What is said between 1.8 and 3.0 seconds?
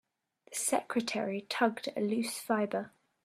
at a loose fibre.